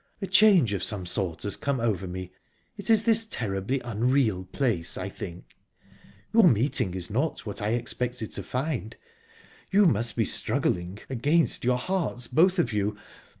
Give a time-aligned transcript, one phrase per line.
[0.19, 2.31] "A change of some sort has come over me.
[2.75, 5.55] It is this terribly unreal place, I think.
[6.33, 8.97] Your meeting is not what I expected to find.
[9.69, 12.97] You must be struggling against your hearts, both of you...